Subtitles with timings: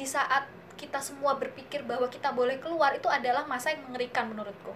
[0.00, 0.48] di saat
[0.80, 4.72] kita semua berpikir bahwa kita boleh keluar itu adalah masa yang mengerikan menurutku.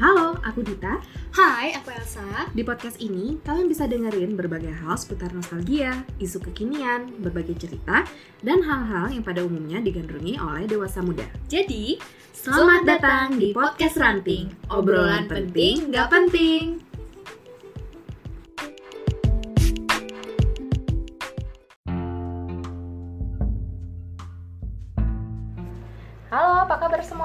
[0.00, 0.96] Halo, aku Dita.
[1.36, 2.48] Hai, aku Elsa.
[2.56, 8.08] Di podcast ini, kalian bisa dengerin berbagai hal seputar nostalgia, isu kekinian, berbagai cerita,
[8.40, 11.28] dan hal-hal yang pada umumnya digandrungi oleh dewasa muda.
[11.52, 12.00] Jadi,
[12.32, 16.80] Selamat datang di Podcast Ranting, obrolan penting gak penting.
[16.80, 16.89] Halo,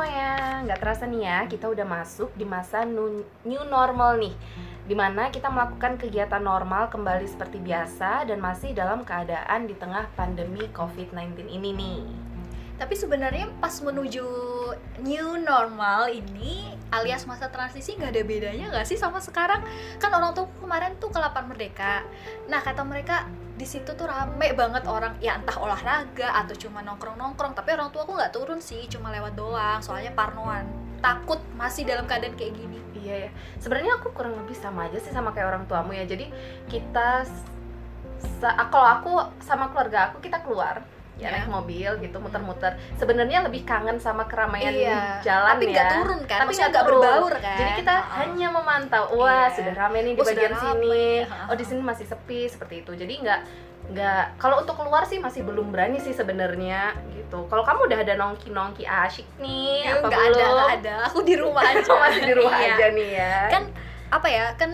[0.06, 0.62] semuanya?
[0.70, 4.34] Nggak terasa nih ya, kita udah masuk di masa new normal nih
[4.86, 10.06] Di mana kita melakukan kegiatan normal kembali seperti biasa Dan masih dalam keadaan di tengah
[10.14, 12.02] pandemi COVID-19 ini nih
[12.76, 14.28] tapi sebenarnya pas menuju
[15.00, 19.64] new normal ini alias masa transisi nggak ada bedanya nggak sih sama sekarang?
[19.96, 22.04] Kan orang tua kemarin tuh ke Lapan Merdeka.
[22.52, 27.56] Nah kata mereka di situ tuh rame banget orang ya entah olahraga atau cuma nongkrong-nongkrong.
[27.56, 29.80] Tapi orang tua aku nggak turun sih, cuma lewat doang.
[29.80, 30.68] Soalnya parnoan,
[31.00, 32.80] takut masih dalam keadaan kayak gini.
[33.06, 33.32] Iya ya,
[33.62, 36.26] sebenarnya aku kurang lebih sama aja sih sama kayak orang tuamu ya Jadi
[36.66, 37.22] kita,
[38.74, 40.82] kalau aku sama keluarga aku kita keluar
[41.16, 41.30] ya Ya.
[41.34, 45.24] naik mobil gitu muter-muter sebenarnya lebih kangen sama keramaian Iya.
[45.24, 46.40] jalan tapi ya nggak turun kan?
[46.44, 47.56] Tapi nggak berbaur kan?
[47.56, 48.16] Jadi kita Heeh.
[48.18, 49.56] hanya memantau, wah Iya.
[49.56, 50.60] sudah rame nih di Oh, bagian rame.
[50.62, 51.08] sini.
[51.24, 51.44] Ha-ha.
[51.48, 52.92] Oh di sini masih sepi seperti itu.
[52.94, 53.40] Jadi nggak
[53.86, 57.46] nggak kalau untuk keluar sih masih belum berani sih sebenarnya gitu.
[57.46, 60.34] Kalau kamu udah ada nongki nongki asyik nih, Ya, apa belum?
[60.34, 60.96] ada ada.
[61.08, 61.86] Aku di rumah aja.
[61.96, 62.74] masih di rumah Iya.
[62.74, 63.36] aja nih ya.
[63.48, 63.64] kan
[64.08, 64.72] apa ya kan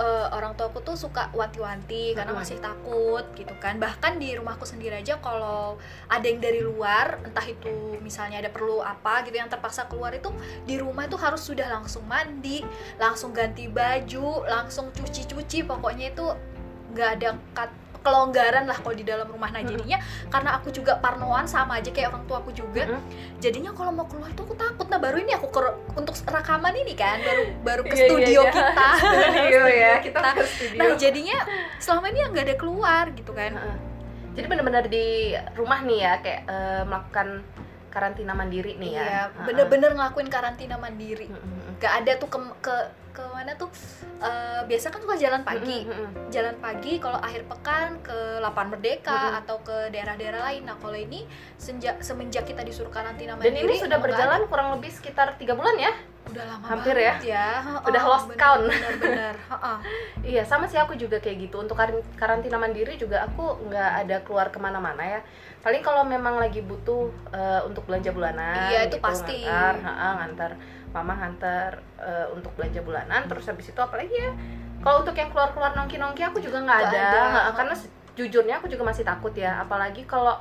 [0.00, 3.76] eh, orang tuaku tuh suka wanti-wanti karena masih takut gitu kan.
[3.76, 5.76] Bahkan di rumahku sendiri aja kalau
[6.08, 10.32] ada yang dari luar entah itu misalnya ada perlu apa gitu yang terpaksa keluar itu
[10.64, 12.64] di rumah itu harus sudah langsung mandi
[12.96, 15.68] langsung ganti baju langsung cuci-cuci.
[15.68, 16.26] Pokoknya itu
[16.96, 21.44] nggak ada kat- kelonggaran lah kalau di dalam rumah nah jadinya karena aku juga parnoan
[21.44, 23.02] sama aja kayak orang tuaku juga Mm-mm.
[23.38, 26.94] jadinya kalau mau keluar itu aku takut nah baru ini aku ke- untuk rekaman ini
[26.94, 28.88] kan baru baru ke studio kita
[29.30, 30.30] Studio ya, kita kita.
[30.32, 30.78] ke studio.
[30.78, 31.38] nah jadinya
[31.76, 33.78] selama ini nggak ada keluar gitu kan Heeh.
[34.30, 37.42] Jadi benar-benar di rumah nih ya kayak eh, melakukan
[37.88, 39.02] karantina mandiri nih ya.
[39.02, 41.59] iya bener-bener ngelakuin karantina mandiri Mm-mm.
[41.80, 42.74] Nggak ada tuh ke ke
[43.10, 43.72] ke mana tuh
[44.20, 46.28] Eh, biasa kan suka jalan pagi Mm-mm.
[46.28, 49.40] jalan pagi kalau akhir pekan ke Lapan Merdeka Mm-mm.
[49.40, 51.24] atau ke daerah-daerah lain nah kalau ini
[51.56, 55.72] senja, semenjak kita disuruh karantina Dan mandiri ini sudah berjalan kurang lebih sekitar tiga bulan
[55.74, 55.96] ya?
[56.20, 58.62] udah lama hampir banget ya, Heeh, Udah lost count.
[58.62, 59.78] bener-bener heeh.
[60.22, 61.58] Iya sama sih aku juga kayak gitu.
[61.58, 65.20] Untuk kar- karantina mandiri juga aku nggak ada keluar ke mana-mana ya.
[65.58, 68.68] Paling kalau memang lagi butuh eh, untuk belanja bulanan.
[68.68, 69.42] Iya, itu gitu, pasti.
[69.42, 70.50] Ngantar, ha-ha, ngantar
[70.90, 73.26] mama ngantar eh, untuk belanja bulanan.
[73.30, 74.32] Terus habis itu apalagi ya?
[74.80, 77.04] Kalau untuk yang keluar-keluar nongki-nongki aku juga nggak ada.
[77.10, 77.50] ada.
[77.52, 77.74] Karena
[78.16, 79.60] jujurnya aku juga masih takut ya.
[79.62, 80.38] Apalagi kalau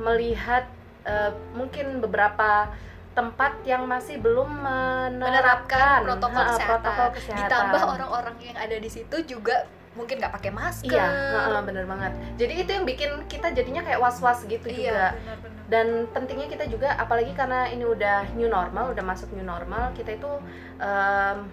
[0.00, 0.64] melihat
[1.04, 2.70] eh, mungkin beberapa
[3.10, 6.70] tempat yang masih belum menerapkan, menerapkan protokol kesehatan.
[6.70, 7.42] protokol kesehatan.
[7.50, 9.66] Ditambah orang-orang yang ada di situ juga
[9.98, 10.86] mungkin nggak pakai masker.
[10.86, 12.12] Iya, heeh, bener banget.
[12.38, 15.14] Jadi itu yang bikin kita jadinya kayak was-was gitu juga.
[15.14, 15.62] Iya, benar-benar.
[15.66, 20.14] Dan pentingnya kita juga, apalagi karena ini udah new normal, udah masuk new normal, kita
[20.14, 20.30] itu
[20.78, 21.50] em,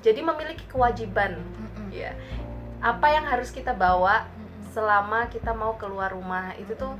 [0.00, 1.92] jadi memiliki kewajiban, Mm-mm.
[1.92, 2.16] ya.
[2.80, 4.24] Apa yang harus kita bawa
[4.72, 6.96] selama kita mau keluar rumah itu tuh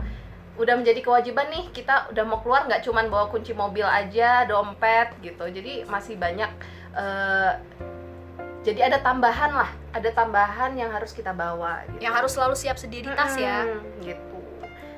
[0.57, 1.73] udah menjadi kewajiban nih.
[1.73, 5.45] Kita udah mau keluar nggak cuman bawa kunci mobil aja, dompet gitu.
[5.49, 6.53] Jadi masih banyak.
[6.97, 7.53] eh,
[8.67, 11.87] jadi ada tambahan lah, ada tambahan yang harus kita bawa.
[11.87, 12.03] Gitu.
[12.03, 13.63] Yang harus selalu siap sedia di tas ya.
[13.63, 14.39] Mm-mm, gitu.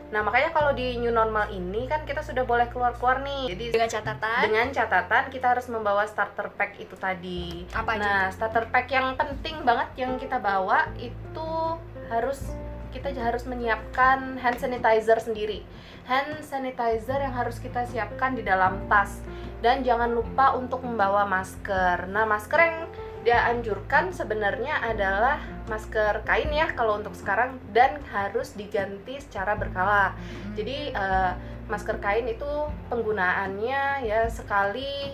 [0.08, 3.52] Nah makanya kalau di new normal ini kan kita sudah boleh keluar-keluar nih.
[3.52, 7.68] Jadi Dengan catatan dengan catatan kita harus membawa starter pack itu tadi.
[7.76, 8.00] apa aja?
[8.00, 11.76] Nah starter pack yang penting banget yang kita bawa itu
[12.08, 12.40] harus
[12.88, 15.60] kita harus menyiapkan hand sanitizer sendiri.
[16.08, 19.20] Hand sanitizer yang harus kita siapkan di dalam tas
[19.60, 22.08] dan jangan lupa untuk membawa masker.
[22.08, 22.88] Nah masker yang
[23.28, 30.16] dianjurkan sebenarnya adalah masker kain ya kalau untuk sekarang dan harus diganti secara berkala.
[30.16, 30.56] Mm-mm.
[30.56, 31.32] Jadi eh,
[31.68, 32.48] masker kain itu
[32.88, 35.12] penggunaannya ya sekali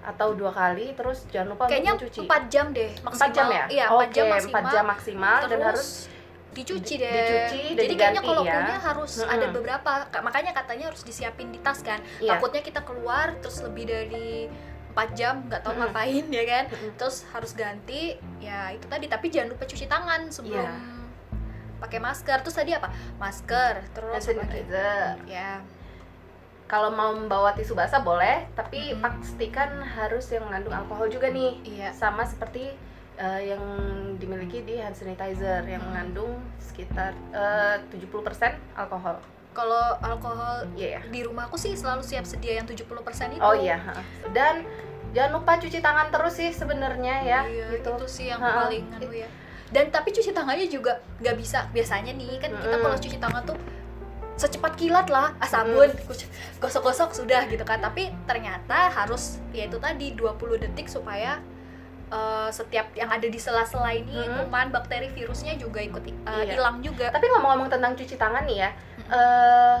[0.00, 2.26] atau dua kali terus jangan lupa kayaknya untuk mencuci.
[2.26, 3.14] 4 jam deh maksimal.
[3.14, 3.64] Empat jam ya?
[3.68, 4.50] Iya, 4 Oke, jam maksimal.
[4.50, 5.88] empat jam maksimal dan Terus harus
[6.48, 7.12] dicuci di- deh.
[7.14, 8.54] dicuci dan Jadi kayaknya kalau ya.
[8.56, 9.30] punya harus Mm-mm.
[9.30, 9.90] ada beberapa.
[10.08, 12.02] Ka- Makanya katanya harus disiapin di tas kan.
[12.18, 12.34] Iya.
[12.34, 14.50] Takutnya kita keluar terus lebih dari
[14.98, 16.64] 4 jam nggak tahu ngapain ya kan.
[16.94, 18.02] Terus harus ganti
[18.38, 20.74] ya itu tadi tapi jangan lupa cuci tangan sebelum Iya.
[21.78, 22.42] pakai masker.
[22.42, 22.90] Terus tadi apa?
[23.16, 25.14] Masker, terus sanitizer.
[25.24, 25.62] Ya,
[26.66, 29.00] Kalau mau membawa tisu basah boleh, tapi Mm-mm.
[29.00, 31.56] pastikan harus yang mengandung alkohol juga nih.
[31.64, 31.88] iya.
[31.92, 32.74] Sama seperti
[33.16, 33.62] eh, yang
[34.14, 35.88] dimiliki di hand sanitizer yang Hmm.
[35.88, 39.16] mengandung sekitar eh, 70% alkohol.
[39.50, 41.02] Kalau alkohol Iya.
[41.04, 42.84] di rumah aku sih selalu siap sedia yang 70%
[43.32, 43.40] itu.
[43.40, 43.80] Oh iya.
[44.30, 44.62] Dan
[45.10, 47.90] jangan lupa cuci tangan terus sih sebenarnya ya Iya, gitu.
[47.94, 49.28] itu sih yang paling anu ya.
[49.68, 52.82] Dan tapi cuci tangannya juga nggak bisa biasanya nih kan kita Mm-mm.
[52.82, 53.58] kalau cuci tangan tuh
[54.34, 59.76] secepat kilat lah ah, sabun kuc- gosok-gosok sudah gitu kan tapi ternyata harus ya itu
[59.76, 61.36] tadi 20 detik supaya
[62.08, 64.46] eh, setiap yang ada di sela-sela ini Mm-mm.
[64.46, 66.54] kuman bakteri virusnya juga ikut eh, Iya.
[66.54, 69.10] hilang juga Tapi ngomong-ngomong tentang cuci tangan nih ya, Mm-mm.
[69.10, 69.78] eh,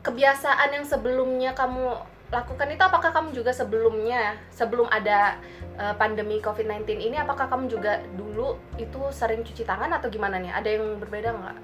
[0.00, 1.96] kebiasaan yang sebelumnya kamu
[2.28, 5.40] lakukan itu apakah kamu juga sebelumnya sebelum ada
[5.80, 10.52] eh, pandemi COVID-19 ini apakah kamu juga dulu itu sering cuci tangan atau gimana nih?
[10.52, 11.56] Ada yang berbeda nggak?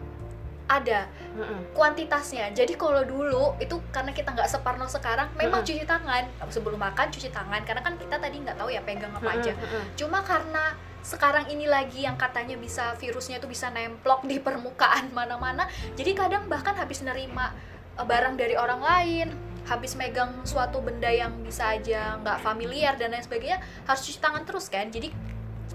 [0.65, 1.05] ada
[1.37, 1.77] Mm-mm.
[1.77, 5.69] kuantitasnya jadi kalau dulu itu karena kita nggak separno sekarang memang Mm-mm.
[5.69, 9.29] cuci tangan sebelum makan cuci tangan karena kan kita tadi nggak tahu ya pegang apa
[9.29, 9.83] aja Mm-mm, mm-mm.
[10.01, 10.73] cuma karena
[11.05, 15.69] sekarang ini lagi yang katanya bisa virusnya itu bisa nemplok di permukaan mana-mana
[16.01, 17.53] jadi kadang bahkan habis nerima
[18.01, 19.29] eh, barang dari orang lain
[19.65, 24.45] habis megang suatu benda yang bisa aja nggak familiar dan lain sebagainya harus cuci tangan
[24.45, 24.93] terus kan?
[24.93, 25.09] Jadi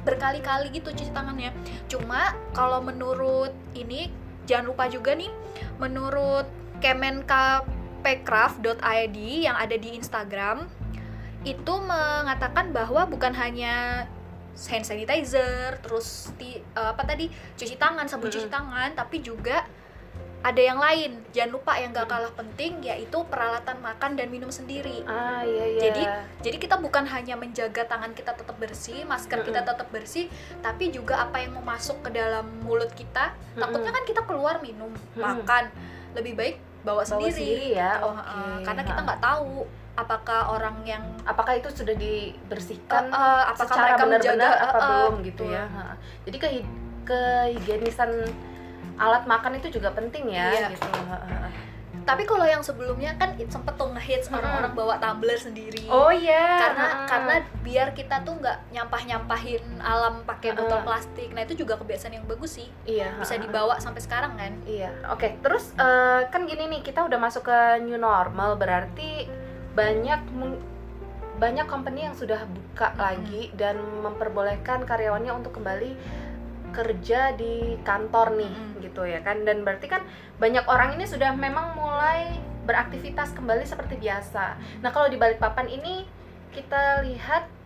[0.06, 1.52] berkali-kali gitu cuci tangannya.
[1.92, 5.30] Cuma kalau menurut ini jangan lupa juga nih
[5.78, 6.50] menurut
[6.82, 10.66] kemenkpcraft.id yang ada di Instagram
[11.46, 14.10] itu mengatakan bahwa bukan hanya
[14.68, 19.64] hand sanitizer terus di eh, apa tadi cuci tangan sabun cuci tangan tapi juga
[20.40, 25.04] ada yang lain jangan lupa yang gak kalah penting yaitu peralatan makan dan minum sendiri
[25.04, 25.82] Ah iya iya.
[25.90, 26.04] Jadi,
[26.48, 30.32] jadi kita bukan hanya menjaga tangan kita tetap bersih, masker kita tetap bersih,
[30.64, 33.36] tapi juga apa yang mau masuk ke dalam mulut kita.
[33.56, 35.72] Takutnya kan kita keluar minum, makan,
[36.16, 37.36] lebih baik bawa Bawa sendiri.
[37.36, 38.08] sendiri ya, gitu.
[38.08, 38.24] oke.
[38.24, 38.56] Heeh.
[38.64, 39.52] Karena kita nggak tahu
[40.00, 44.80] apakah orang yang apakah itu sudah dibersihkan eh, eh, apakah secara mereka menjaga benar-benar apa
[44.80, 45.56] eh, belum gitu betul.
[45.56, 45.66] ya.
[45.68, 45.84] Ha.
[46.24, 46.50] Jadi ke
[47.10, 48.12] kehigienisan
[49.00, 50.68] alat makan itu juga penting ya Iya.
[50.76, 50.88] gitu.
[52.00, 54.42] Tapi kalau yang sebelumnya kan sempet tuh ngehits Mm-mm.
[54.42, 55.86] orang-orang bawa tumbler sendiri.
[55.94, 56.58] Oh iya.
[56.58, 57.06] karena ha.
[57.06, 60.88] karena biar kita tuh nggak nyampah nyampahin alam pakai botol Heeh.
[60.90, 64.90] plastik nah itu juga kebiasaan yang bagus sih iya bisa dibawa sampai sekarang kan Iya,
[65.08, 65.38] oke.
[65.40, 69.30] Terus eh, kan gini nih, kita udah masuk ke new normal, berarti
[69.78, 70.22] banyak
[71.40, 75.96] banyak company yang sudah buka lagi dan memperbolehkan karyawannya untuk kembali
[76.72, 78.82] kerja di kantor nih, Mm-mm.
[78.86, 79.44] gitu ya kan.
[79.44, 80.06] Dan berarti kan
[80.38, 84.58] banyak orang ini sudah memang mulai beraktivitas kembali seperti biasa.
[84.86, 86.06] Nah, kalau di Balikpapan ini
[86.54, 87.59] kita lihat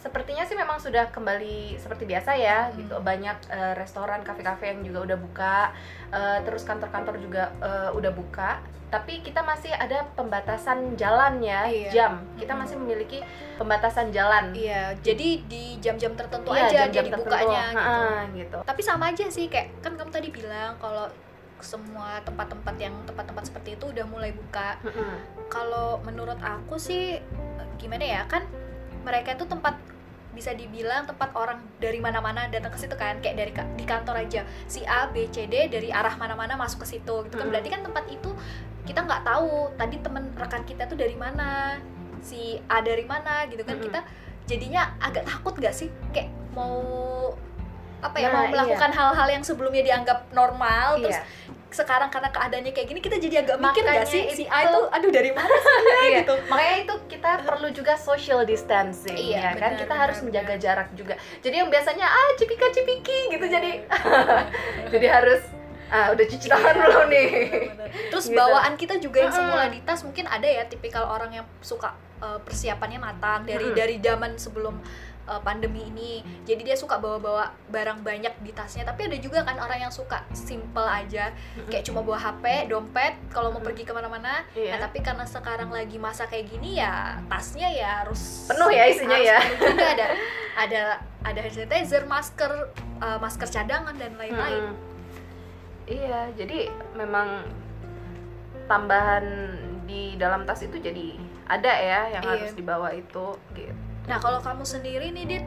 [0.00, 2.76] sepertinya sih memang sudah kembali seperti biasa ya Hmm.
[2.78, 5.56] gitu banyak eh, restoran kafe-kafe yang juga udah buka
[6.10, 8.50] eh, terus kantor-kantor juga eh, udah buka
[8.90, 11.90] tapi kita masih ada pembatasan jalan ya Iya.
[11.90, 12.60] jam kita Hmm.
[12.60, 13.20] masih memiliki
[13.54, 17.30] pembatasan jalan Iya, jadi di jam-jam tertentu Iya, aja jam-jam dia tertentu.
[17.30, 17.78] dibukanya gitu.
[17.78, 21.06] Ha-ha, gitu Tapi sama aja sih kayak kan kamu tadi bilang kalau
[21.60, 24.80] semua tempat-tempat yang tempat-tempat seperti itu udah mulai buka.
[24.80, 25.12] Mm-mm.
[25.46, 27.20] Kalau menurut aku sih
[27.76, 28.48] gimana ya kan
[29.02, 29.74] mereka itu tempat
[30.30, 34.14] bisa dibilang tempat orang dari mana-mana datang ke situ kan kayak dari ka- di kantor
[34.16, 37.52] aja si A B C D dari arah mana-mana masuk ke situ gitu kan Mm.
[37.52, 38.30] berarti kan tempat itu
[38.82, 41.76] kita nggak tahu tadi temen rekan kita tuh dari mana
[42.20, 43.86] si A dari mana gitu kan Mm-mm.
[43.86, 44.00] kita
[44.46, 46.78] jadinya agak takut gak sih kayak mau
[48.00, 48.52] apa ya Nah, mau iya.
[48.52, 51.24] melakukan hal-hal yang sebelumnya dianggap normal terus Iya.
[51.70, 54.72] sekarang karena keadaannya kayak gini kita jadi agak mikir Makanya gak sih si A itu-
[54.72, 56.18] itu aduh dari mana sih dia?" Iya.
[56.20, 60.18] gitu makanya itu kita perlu juga social distancing Iya, ya kan benar, kita benar, harus
[60.24, 60.64] menjaga benar.
[60.64, 63.72] jarak juga jadi yang biasanya ah cipika cipiki gitu jadi
[64.92, 65.42] jadi harus
[65.90, 67.88] ah udah cuci tangan Iya, belum nih bener-bener.
[68.08, 68.38] Terus Gitu.
[68.38, 72.38] bawaan kita juga yang semula di tas mungkin ada ya tipikal orang yang suka uh,
[72.40, 73.76] persiapannya matang dari Mm-mm.
[73.76, 74.78] dari zaman sebelum
[75.30, 76.20] uh, pandemi ini.
[76.42, 78.82] Jadi dia suka bawa-bawa barang banyak di tasnya.
[78.82, 81.30] Tapi ada juga kan orang yang suka simple aja,
[81.70, 84.42] kayak cuma bawa HP, dompet kalau mau pergi ke mana-mana.
[84.52, 84.74] Iya.
[84.74, 89.14] Nah tapi karena sekarang lagi masa kayak gini ya tasnya ya harus Penuh ya isinya
[89.14, 89.38] harus ya.
[89.38, 90.06] penuh juga ada
[90.58, 90.82] ada
[91.22, 92.52] ada hand sanitizer, masker,
[92.98, 94.74] uh, masker cadangan dan lain-lain.
[94.74, 94.88] Mm-mm.
[95.86, 97.46] Iya, jadi memang
[98.66, 99.24] tambahan
[99.84, 101.18] di dalam tas itu jadi
[101.50, 102.30] ada ya yang Iya.
[102.38, 103.74] harus dibawa itu gitu.
[104.10, 105.46] Nah, kalau kamu sendiri nih, Dit,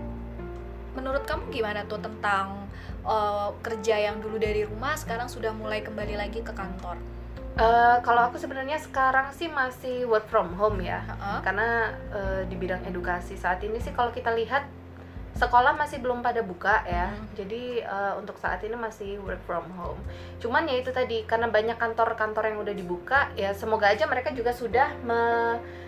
[0.96, 2.64] menurut kamu gimana tuh tentang
[3.04, 6.96] uh, kerja yang dulu dari rumah sekarang sudah mulai kembali lagi ke kantor?
[7.54, 11.06] Eh, kalau aku sebenarnya sekarang sih masih work from home ya.
[11.06, 11.38] Heeh.
[11.46, 14.66] Karena eh, di bidang edukasi saat ini sih kalau kita lihat
[15.38, 17.26] sekolah masih belum pada buka ya Hmm.
[17.34, 19.98] jadi eh, untuk saat ini masih work from home
[20.38, 24.54] cuman ya itu tadi karena banyak kantor-kantor yang udah dibuka ya semoga aja mereka juga
[24.54, 24.94] sudah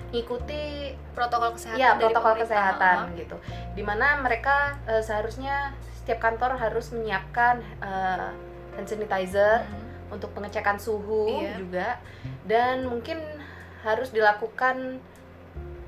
[0.08, 0.64] mengikuti
[1.12, 3.36] protokol kesehatan ya protokol kesehatan gitu
[3.74, 8.30] di mana mereka eh, seharusnya setiap kantor harus menyiapkan eh,
[8.76, 10.14] hand sanitizer Hmm.
[10.14, 11.58] untuk pengecekan suhu Iya.
[11.58, 11.88] juga
[12.46, 13.18] dan mungkin
[13.82, 15.02] harus dilakukan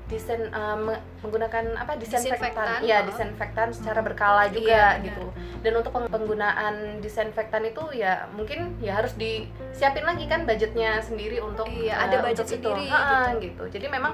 [0.08, 0.48] disen
[0.78, 3.02] me- menggunakan apa Disinfektan, disinfektan ya oh.
[3.04, 5.04] disinfektan secara berkala Iya, juga benar.
[5.04, 5.24] gitu
[5.58, 11.38] dan untuk peng- penggunaan disinfektan itu ya mungkin ya harus disiapin lagi kan budgetnya sendiri
[11.38, 12.68] untuk Iya, eh, ada budget untuk itu.
[12.72, 13.36] sendiri gitu.
[13.42, 14.12] gitu jadi memang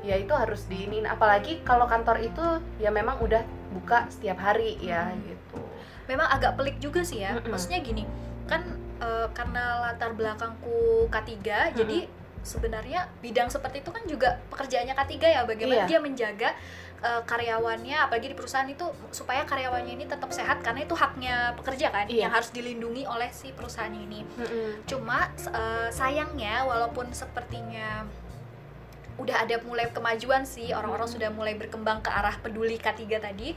[0.00, 2.44] ya itu harus diinin apalagi kalau kantor itu
[2.78, 5.20] ya memang udah buka setiap hari ya Hmm.
[5.22, 5.58] gitu
[6.06, 7.50] memang agak pelik juga sih ya Mm-mm.
[7.50, 8.06] maksudnya gini
[8.46, 8.62] kan
[8.96, 11.76] eh, karena latar belakangku K3 Mm-mm.
[11.76, 11.98] jadi
[12.46, 15.86] sebenarnya bidang seperti itu kan juga pekerjaannya K3 ya bagaimana Iya.
[15.88, 16.50] dia menjaga
[16.98, 21.90] eh, karyawannya apalagi di perusahaan itu supaya karyawannya ini tetap sehat karena itu haknya pekerja
[21.90, 22.24] kan Iya.
[22.24, 24.86] yang harus dilindungi oleh si perusahaan ini Mm-mm.
[24.86, 28.06] cuma eh, sayangnya walaupun sepertinya
[29.16, 31.16] udah ada mulai kemajuan sih orang-orang Hmm.
[31.16, 33.56] sudah mulai berkembang ke arah peduli K3 tadi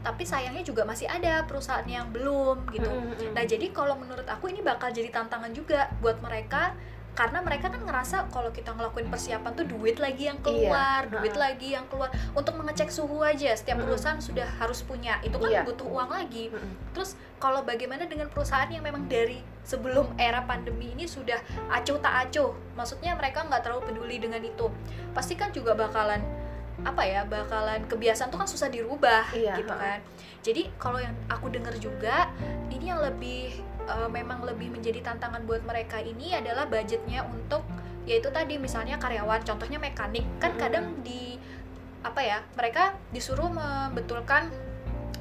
[0.00, 2.88] tapi sayangnya juga masih ada perusahaan yang belum gitu
[3.30, 6.72] nah jadi kalau menurut aku ini bakal jadi tantangan juga buat mereka
[7.10, 11.34] karena mereka kan ngerasa kalau kita ngelakuin persiapan tuh duit lagi yang keluar, Iya, duit
[11.34, 11.44] ha-ha.
[11.50, 15.62] lagi yang keluar untuk mengecek suhu aja setiap perusahaan sudah harus punya itu kan Iya.
[15.66, 16.94] butuh uang lagi Mm-mm.
[16.94, 21.38] Terus kalau bagaimana dengan perusahaan yang memang dari sebelum era pandemi ini sudah
[21.68, 24.70] acuh tak acuh, maksudnya mereka nggak terlalu peduli dengan itu,
[25.10, 26.22] pasti kan juga bakalan
[26.80, 30.00] apa ya, bakalan kebiasaan tuh kan susah dirubah Iya, gitu kan.
[30.40, 32.32] Jadi kalau yang aku dengar juga
[32.72, 37.64] ini yang lebih eh, memang lebih menjadi tantangan buat mereka ini adalah budgetnya untuk
[38.08, 40.24] yaitu tadi misalnya karyawan, contohnya mekanik.
[40.40, 40.62] Kan Mm-mm.
[40.62, 41.36] kadang di
[42.00, 44.48] apa ya mereka disuruh membetulkan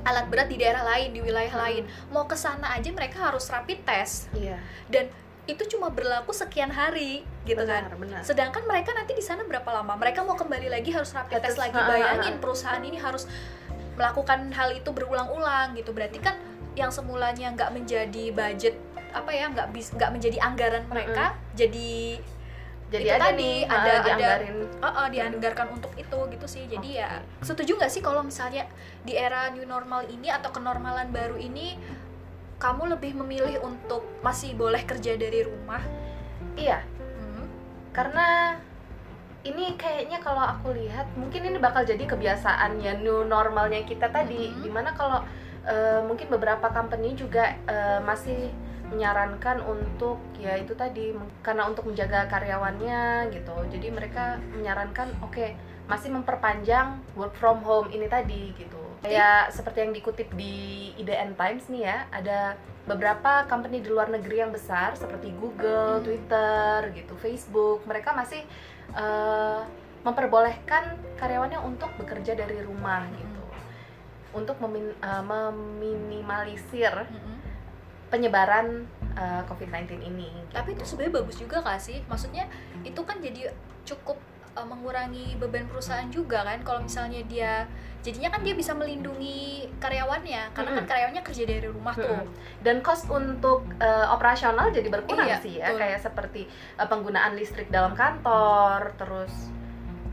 [0.08, 1.66] alat berat di daerah lain di wilayah Mm-mm.
[1.68, 1.84] lain.
[2.10, 4.32] Mau ke sana aja mereka harus rapid test.
[4.32, 5.12] Iya, dan
[5.50, 7.90] itu cuma berlaku sekian hari gitu kan.
[7.90, 8.22] benar, benar.
[8.22, 9.98] sedangkan mereka nanti di sana berapa lama?
[9.98, 11.74] Mereka mau kembali lagi harus rapid Tes, test lagi.
[11.74, 13.26] Bayangin perusahaan ini harus
[13.98, 15.90] melakukan hal itu berulang-ulang gitu.
[15.92, 16.38] Berarti kan
[16.74, 18.76] yang semulanya nggak menjadi budget
[19.10, 22.22] apa ya nggak bis nggak menjadi anggaran mereka jadi
[22.90, 24.50] Jadi itu ada tadi, nih, ada- ada ada-
[24.82, 26.98] uh, uh, dianggarkan untuk itu gitu sih jadi Oke.
[26.98, 27.10] ya
[27.40, 28.66] setuju nggak sih kalau misalnya
[29.04, 31.78] di era new normal ini atau kenormalan baru ini
[32.58, 35.86] kamu lebih memilih untuk masih boleh kerja dari rumah
[36.58, 36.82] Iya,
[37.16, 37.46] Hmm.
[37.92, 38.58] karena
[39.42, 44.50] ini kayaknya kalau aku lihat mungkin ini bakal jadi kebiasaan ya new normalnya kita tadi
[44.50, 44.60] Mhm.
[44.60, 45.24] di mana kalau
[45.66, 48.52] eh, mungkin beberapa company juga eh, masih
[48.90, 51.14] menyarankan untuk ya itu tadi
[51.46, 55.54] karena untuk menjaga karyawannya gitu jadi mereka menyarankan oke
[55.86, 61.70] masih memperpanjang work from home ini tadi gitu kayak seperti yang dikutip di IDN Times
[61.70, 62.58] nih ya ada
[62.90, 66.02] beberapa company di luar negeri yang besar seperti Google.
[66.02, 68.42] Twitter gitu, Facebook mereka masih
[68.98, 69.62] eh,
[70.02, 73.39] memperbolehkan karyawannya untuk bekerja dari rumah gitu
[74.32, 77.36] untuk memin- eh, meminimalisir Mm-mm.
[78.08, 80.30] penyebaran eh, COVID-19 ini.
[80.50, 82.46] tapi itu sebenarnya bagus juga gak sih maksudnya
[82.82, 83.50] itu kan jadi
[83.84, 84.18] cukup
[84.52, 87.66] uh, mengurangi beban perusahaan juga kan kalau misalnya dia
[88.00, 90.88] jadinya kan dia bisa melindungi karyawannya karena kan Mm-mm.
[90.88, 92.38] karyawannya kerja dari rumah tuh Mm-mm.
[92.60, 95.80] Dan cost untuk eh, operasional jadi berkurang Iya, sih ya, betul.
[95.80, 96.42] kayak seperti
[96.76, 99.34] eh, penggunaan listrik dalam kantor, terus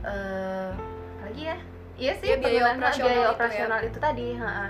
[0.02, 0.78] apa
[1.24, 1.58] lagi ya?
[1.96, 3.32] Iya sih, Ya, biaya operasional biaya itu ya.
[3.32, 4.28] operasional itu tadi.
[4.36, 4.68] ha-ha.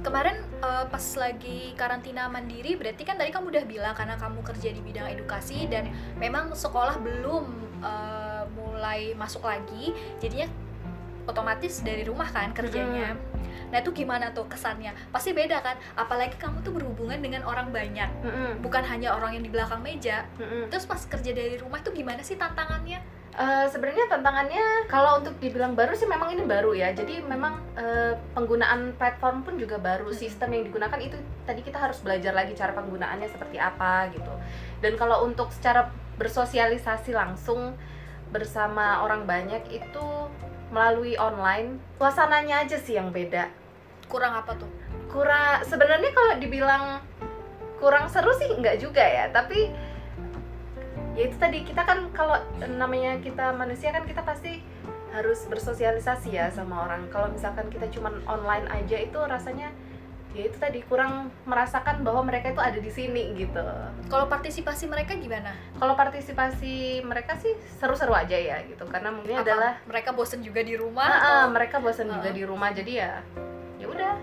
[0.00, 4.72] kemarin uh, pas lagi karantina mandiri berarti kan tadi kamu udah bilang karena kamu kerja
[4.72, 7.44] di bidang edukasi dan memang sekolah belum
[7.84, 10.48] uh, mulai masuk lagi jadinya
[11.28, 13.12] otomatis dari rumah kan kerjanya
[13.68, 18.08] nah itu gimana tuh kesannya pasti beda kan apalagi kamu tuh berhubungan dengan orang banyak
[18.24, 20.72] Mm-mm, bukan hanya orang yang di belakang meja mm-mm.
[20.72, 22.98] terus pas kerja dari rumah tuh gimana sih tantangannya
[23.30, 26.90] Eh, sebenarnya tantangannya kalau untuk dibilang baru sih memang ini baru ya.
[26.90, 30.10] Jadi memang eh, penggunaan platform pun juga baru.
[30.10, 30.18] Mm-mm.
[30.18, 31.14] sistem yang digunakan itu
[31.46, 34.32] tadi kita harus belajar lagi cara penggunaannya seperti apa gitu.
[34.82, 37.78] Dan kalau untuk secara bersosialisasi langsung
[38.34, 40.06] bersama orang banyak itu
[40.74, 43.46] melalui online suasananya aja sih yang beda.
[44.10, 44.70] Kurang apa tuh?
[45.06, 46.84] Kurang sebenarnya kalau dibilang
[47.78, 49.30] kurang seru sih enggak juga ya.
[49.30, 49.70] Tapi
[51.20, 54.64] ya itu tadi kita kan kalau namanya kita manusia kan kita pasti
[55.10, 59.68] harus bersosialisasi ya sama orang kalau misalkan kita cuman online aja itu rasanya
[60.30, 63.58] ya itu tadi kurang merasakan bahwa mereka itu ada di sini gitu
[64.06, 65.50] Kalau partisipasi mereka gimana?
[65.76, 70.62] kalau partisipasi mereka sih seru-seru aja ya gitu karena mungkin Apa adalah mereka bosen juga
[70.62, 72.32] di rumah Ah, ah, atau mereka bosan juga Ah.
[72.32, 73.12] di rumah jadi ya
[73.76, 74.14] ya udah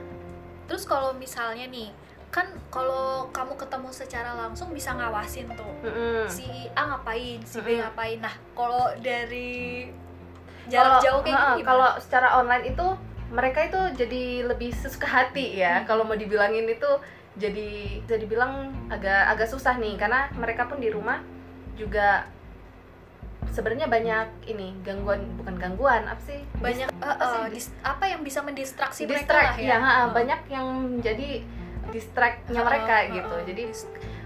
[0.65, 1.91] terus kalau misalnya nih
[2.29, 6.27] kan kalau kamu ketemu secara langsung bisa ngawasin tuh Mm-mm.
[6.27, 8.19] si A ngapain, si B ngapain.
[8.19, 9.87] Nah, kalau dari
[10.65, 11.65] jarak Kalau- jauh kayak gini gimana?
[11.65, 12.87] kalau secara online itu
[13.27, 15.85] mereka itu jadi lebih sesuka hati ya Hmm.
[15.85, 16.87] kalau mau dibilangin itu
[17.35, 17.69] jadi
[18.03, 18.53] jadi bilang
[18.87, 21.23] agak agak susah nih karena mereka pun di rumah
[21.73, 22.27] juga
[23.47, 27.41] sebenarnya banyak ini gangguan bukan gangguan apa sih banyak Dis- eh, apa sih?
[27.53, 29.77] dis- apa yang bisa mendistraksi mereka distract lah ya, ya.
[30.03, 30.11] Oh.
[30.11, 30.67] banyak yang
[30.99, 31.29] jadi
[31.89, 33.41] distractnya Oh, mereka oh, gitu oh.
[33.43, 33.63] jadi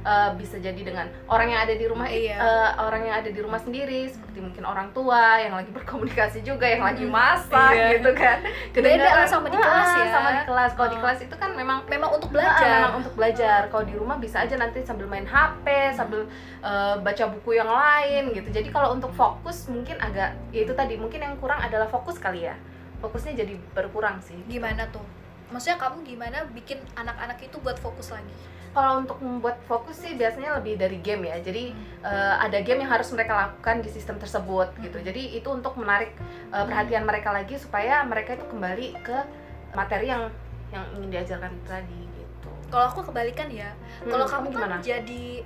[0.01, 2.35] eh, bisa jadi dengan orang yang ada di rumah Iya.
[2.35, 6.65] eh, orang yang ada di rumah sendiri seperti mungkin orang tua yang lagi berkomunikasi juga
[6.65, 7.95] yang lagi masak iya.
[7.95, 8.41] gitu kan
[8.73, 10.05] Beda lah sama di Ah, kelas ya.
[10.09, 11.01] sama di kelas kalau di Oh.
[11.01, 12.69] kelas itu kan memang memang untuk Ah, belajar.
[12.81, 16.25] memang untuk belajar kalau di rumah bisa aja nanti sambil main HP sambil
[16.59, 20.97] eh, baca buku yang lain gitu jadi kalau untuk fokus mungkin agak ya itu tadi
[20.97, 22.57] mungkin yang kurang adalah fokus kali ya
[23.01, 25.01] fokusnya jadi berkurang sih Gimana tuh?
[25.51, 28.33] Maksudnya kamu gimana bikin anak-anak itu buat fokus lagi?
[28.71, 31.75] kalau untuk membuat fokus sih biasanya lebih dari game ya jadi
[32.07, 35.07] eh, ada game yang harus mereka lakukan di sistem tersebut gitu Hmm.
[35.11, 36.15] jadi itu untuk menarik
[36.55, 39.17] eh, perhatian mereka lagi supaya mereka itu kembali ke
[39.75, 40.31] materi yang
[40.71, 43.75] yang ingin diajarkan tadi gitu Kalau aku kebalikan ya.
[43.99, 45.43] Hmm, Kalau kamu gimana kan jadi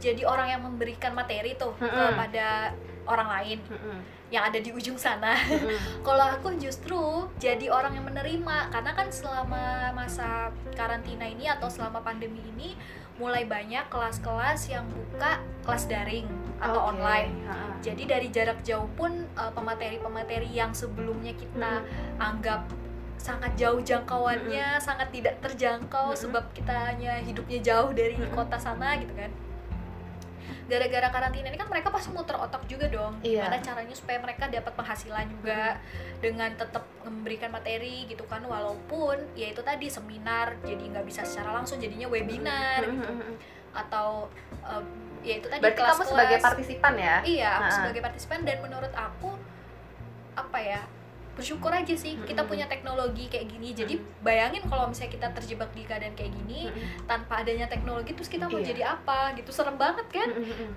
[0.00, 1.92] jadi orang yang memberikan materi tuh Mm-mm.
[1.92, 2.72] kepada
[3.06, 3.98] orang lain Mm-mm,
[4.30, 5.34] yang ada di ujung sana.
[5.36, 5.78] mm-mm.
[6.06, 6.98] Kalau aku justru
[7.36, 12.74] jadi orang yang menerima karena kan selama masa karantina ini atau selama pandemi ini
[13.20, 16.24] mulai banyak kelas-kelas yang buka kelas daring
[16.58, 17.30] atau Oke, online.
[17.44, 17.76] ha-ha.
[17.82, 21.82] Jadi dari jarak jauh pun eh, pemateri-pemateri yang sebelumnya kita
[22.16, 22.64] anggap
[23.18, 26.18] sangat jauh jangkauannya, sangat tidak terjangkau Mm-mm.
[26.18, 28.34] sebab kita hanya hidupnya jauh dari Mm-mm.
[28.34, 29.30] kota sana gitu kan.
[30.62, 33.18] Gara-gara karantina ini kan mereka pasti muter otak juga dong.
[33.20, 33.44] Iya.
[33.44, 35.76] Gimana caranya supaya mereka dapat penghasilan juga
[36.18, 41.58] dengan tetap memberikan materi gitu kan walaupun ya itu tadi seminar jadi nggak bisa secara
[41.58, 43.10] langsung jadinya webinar gitu.
[43.10, 43.34] Mm-mm.
[43.72, 44.28] atau
[44.62, 44.84] eh,
[45.24, 46.10] ya itu tadi berarti kamu kelas-kelas.
[46.12, 47.76] sebagai partisipan ya Iya, aku Ha-ha.
[47.80, 49.30] sebagai partisipan dan menurut aku
[50.32, 50.80] apa ya
[51.32, 53.72] bersyukur aja sih kita punya teknologi kayak gini.
[53.72, 56.68] Jadi bayangin kalau misalnya kita terjebak di keadaan kayak gini
[57.04, 58.68] tanpa adanya teknologi terus kita mau Iya.
[58.76, 60.28] jadi apa gitu serem banget kan?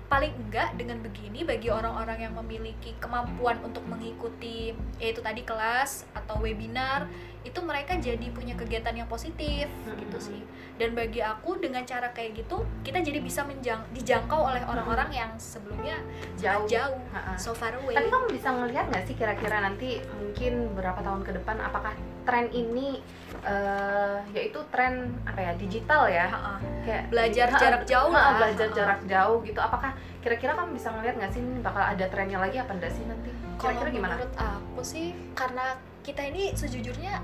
[0.08, 6.40] Paling enggak dengan begini bagi orang-orang yang memiliki kemampuan untuk mengikuti yaitu tadi kelas atau
[6.40, 7.04] webinar
[7.46, 10.26] itu mereka jadi punya kegiatan yang positif gitu Mm-mm.
[10.26, 10.40] sih.
[10.74, 15.30] Dan bagi aku dengan cara kayak gitu kita jadi bisa menjang dijangkau oleh orang-orang yang
[15.36, 15.96] sebelumnya
[16.34, 17.32] jauh jauh Ha-ha.
[17.36, 17.94] so far away.
[17.94, 22.50] Tapi kamu bisa ngelihat nggak sih kira-kira nanti mungkin beberapa tahun ke depan apakah tren
[22.50, 22.98] ini
[23.40, 26.54] eh, yaitu tren apa ya digital ya Ha-ha.
[26.82, 28.34] kayak Belajar Ha, jarak jauh lah.
[28.36, 28.74] belajar Ha.
[28.74, 32.58] jarak jauh gitu apakah kira-kira kamu bisa ngelihat nggak sih ini bakal ada trennya lagi
[32.58, 37.18] apa enggak sih nanti kira-kira gimana menurut aku sih karena kita ini sejujurnya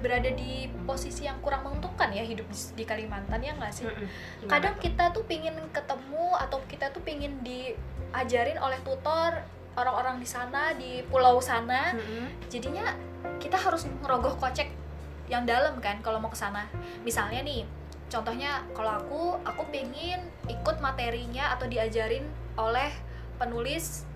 [0.00, 3.84] berada di posisi yang kurang menguntungkan ya hidup di, di Kalimantan ya nggak sih?
[3.84, 9.44] Gimana Kadang kita tuh pingin ketemu atau kita tuh pingin diajarin oleh tutor
[9.76, 11.92] orang-orang di sana di pulau sana.
[12.48, 12.96] Jadinya
[13.36, 14.72] kita harus ngerogoh kocek
[15.28, 16.64] yang dalam kan kalau mau ke sana.
[17.04, 17.68] Misalnya nih
[18.08, 22.24] contohnya kalau aku aku pengen ikut materinya atau diajarin
[22.56, 22.88] oleh
[23.36, 24.08] penulis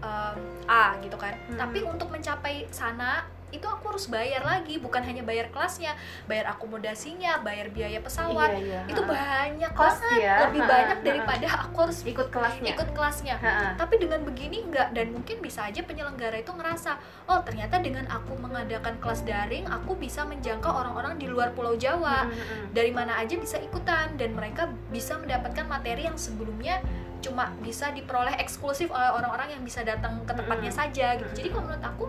[0.00, 0.36] em,
[0.66, 1.58] A gitu kan Hmm.
[1.58, 7.42] tapi untuk mencapai sana itu aku harus bayar lagi bukan hanya bayar kelasnya bayar akomodasinya
[7.42, 8.80] bayar biaya pesawat iya, iya.
[8.86, 9.10] itu Ha.
[9.10, 10.34] banyak Cost banget ya.
[10.46, 13.74] lebih Ha, banyak ha, daripada aku harus ikut kelasnya ikut kelasnya Ha-ha.
[13.74, 16.94] tapi dengan begini enggak dan mungkin bisa aja penyelenggara itu ngerasa
[17.26, 22.30] oh ternyata dengan aku mengadakan kelas daring aku bisa menjangkau orang-orang di luar pulau Jawa
[22.30, 22.70] Mm-mm.
[22.70, 26.78] dari mana aja bisa ikutan dan mereka bisa mendapatkan materi yang sebelumnya
[27.20, 30.82] cuma bisa diperoleh eksklusif oleh orang-orang yang bisa datang ke tempatnya Mm-mm.
[30.88, 31.32] saja gitu.
[31.36, 32.04] Jadi kalau menurut aku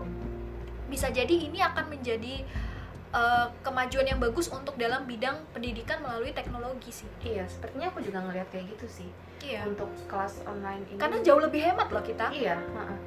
[0.88, 2.44] bisa jadi ini akan menjadi
[3.12, 7.08] eh, kemajuan yang bagus untuk dalam bidang pendidikan melalui teknologi sih.
[7.24, 9.10] Iya sepertinya aku juga ngelihat kayak gitu sih.
[9.42, 9.68] Iya.
[9.68, 11.00] Untuk kelas online ini.
[11.00, 12.32] Karena jauh lebih hemat loh kita.
[12.32, 12.56] Iya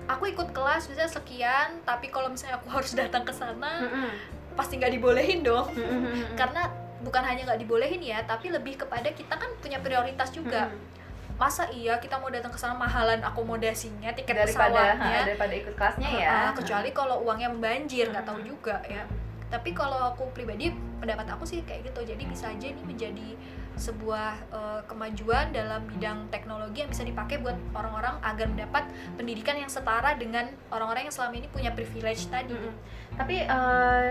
[0.06, 4.10] aku ikut kelas bisa sekian tapi kalau misalnya aku harus datang ke sana Mm-mm.
[4.54, 5.74] pasti nggak dibolehin dong.
[5.74, 6.38] Mm-mm.
[6.38, 6.70] karena
[7.06, 10.70] bukan hanya nggak dibolehin ya tapi lebih kepada kita kan punya prioritas juga.
[10.70, 10.94] Mm-mm.
[11.36, 15.20] Masa iya kita mau datang ke sana mahalan akomodasinya tiket daripada ha, pesawatnya?
[15.28, 16.30] daripada ikut kelasnya ya.
[16.32, 19.04] Ah, kecuali kalau uangnya membanjir nggak tahu juga ya.
[19.52, 22.08] Tapi kalau aku pribadi pendapat aku sih kayak gitu.
[22.08, 23.36] Jadi bisa aja ini menjadi
[23.76, 28.88] sebuah eh, kemajuan dalam bidang teknologi yang bisa dipakai buat orang-orang agar mendapat
[29.20, 32.56] pendidikan yang setara dengan orang-orang yang selama ini punya privilege tadi.
[32.56, 32.76] Mm-mm.
[33.20, 34.08] tapi eh,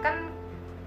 [0.00, 0.16] kan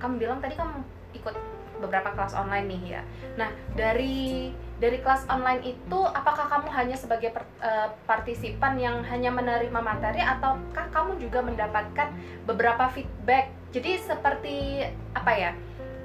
[0.02, 0.82] kamu bilang tadi kamu
[1.18, 1.36] ikut
[1.80, 3.02] beberapa kelas online nih ya.
[3.40, 9.28] Nah, dari dari kelas online itu apakah kamu hanya sebagai per, uh, partisipan yang hanya
[9.28, 12.08] menerima materi ataukah kamu juga mendapatkan
[12.48, 13.52] beberapa feedback?
[13.76, 15.52] Jadi seperti apa ya?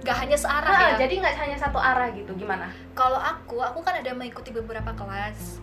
[0.04, 1.06] Gak hanya searah Nah, ya.
[1.06, 2.34] jadi nggak hanya satu arah gitu.
[2.37, 2.68] Gimana?
[2.92, 5.62] Kalau aku, aku kan ada mengikuti beberapa kelas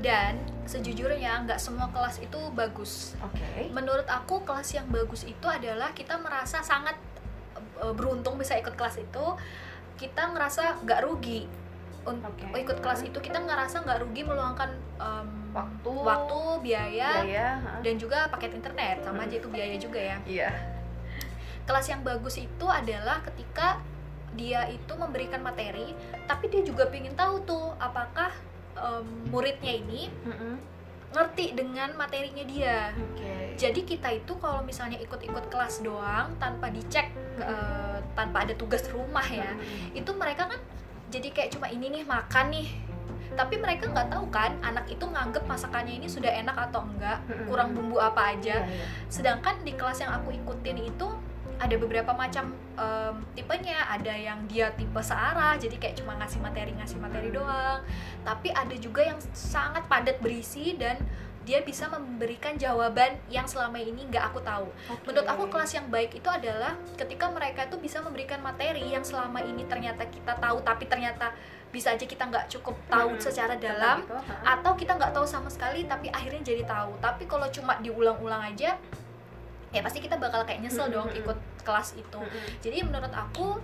[0.00, 3.18] dan sejujurnya nggak semua kelas itu bagus.
[3.20, 3.68] Oke.
[3.74, 6.94] Menurut aku kelas yang bagus itu adalah kita merasa sangat
[7.58, 9.26] eh, beruntung bisa ikut kelas itu.
[9.98, 11.44] Kita ngerasa nggak rugi
[12.04, 12.58] untuk Oke.
[12.58, 17.48] ikut kelas itu kita ngerasa nggak rugi meluangkan em, Waktu, waktu, biaya, biaya,
[17.80, 19.26] dan juga paket internet sama Hmm.
[19.26, 20.16] aja itu biaya juga ya.
[20.24, 20.50] Iya.
[21.62, 23.78] kelas yang bagus itu adalah ketika
[24.32, 25.92] dia itu memberikan materi
[26.24, 28.32] tapi dia juga ingin tahu tuh apakah
[28.74, 30.58] em, muridnya ini Mm-mm.
[31.12, 33.54] ngerti dengan materinya dia Oke.
[33.54, 39.24] jadi kita itu kalau misalnya ikut-ikut kelas doang tanpa dicek eh, tanpa ada tugas rumah
[39.24, 39.92] ya Mm-mm.
[39.94, 40.58] itu mereka kan
[41.12, 42.68] jadi kayak cuma ini nih makan nih.
[43.32, 47.76] Tapi mereka nggak tahu kan anak itu nganggep masakannya ini sudah enak atau enggak kurang
[47.76, 48.64] bumbu apa aja.
[48.64, 48.86] Iya, iya.
[49.12, 51.08] sedangkan di kelas yang aku ikutin itu
[51.56, 53.88] ada beberapa macam em, tipenya.
[53.88, 57.80] Ada yang dia tipe searah jadi kayak cuma ngasih materi ngasih materi doang.
[58.24, 61.00] Tapi ada juga yang sangat padat berisi dan
[61.42, 65.10] dia bisa memberikan jawaban yang selama ini nggak aku tahu Oke.
[65.10, 69.42] menurut aku kelas yang baik itu adalah ketika mereka tuh bisa memberikan materi yang selama
[69.42, 71.34] ini ternyata kita tahu tapi ternyata
[71.72, 73.24] bisa aja kita nggak cukup tahu Mm-mm.
[73.24, 74.54] secara dalam gitu, ha?
[74.60, 78.76] atau kita nggak tahu sama sekali tapi akhirnya jadi tahu tapi kalau cuma diulang-ulang aja
[79.72, 81.20] ya pasti kita bakal kayak nyesel dong Mm-mm.
[81.24, 82.46] ikut kelas itu Mm-mm.
[82.60, 83.56] jadi menurut aku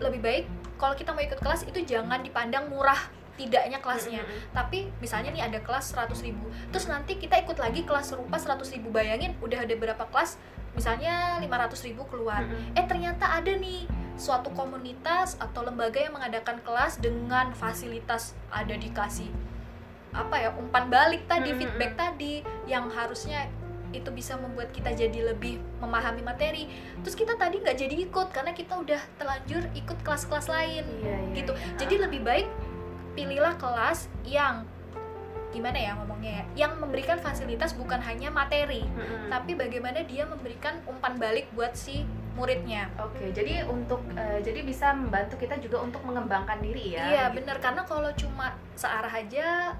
[0.00, 0.44] lebih baik
[0.80, 4.52] kalau kita mau ikut kelas itu jangan dipandang murah tidaknya kelasnya Mm-mm.
[4.52, 8.76] tapi misalnya nih ada kelas 100.000 ribu terus nanti kita ikut lagi kelas serupa 100.000
[8.76, 10.36] ribu bayangin udah ada berapa kelas
[10.76, 12.76] misalnya 500.000 ribu keluar Mm-mm.
[12.76, 13.88] eh ternyata ada nih
[14.20, 19.32] suatu komunitas atau lembaga yang mengadakan kelas dengan fasilitas ada dikasih
[20.12, 21.64] apa ya umpan balik tadi Mm-mm.
[21.64, 23.48] feedback tadi yang harusnya
[23.90, 26.70] itu bisa membuat kita jadi lebih memahami materi
[27.02, 31.34] terus kita tadi nggak jadi ikut karena kita udah terlanjur ikut kelas-kelas lain Iya, iya,
[31.34, 31.74] gitu iya.
[31.74, 32.46] jadi lebih baik
[33.12, 34.62] pilihlah kelas yang
[35.50, 39.26] gimana ya ngomongnya ya yang memberikan fasilitas bukan hanya materi Mm-mm.
[39.28, 42.06] tapi bagaimana dia memberikan umpan balik buat si
[42.38, 47.02] muridnya Oke, jadi untuk eh, jadi bisa membantu kita juga untuk mengembangkan diri ya.
[47.10, 47.42] iya gitu.
[47.42, 49.74] bener karena kalau cuma searah aja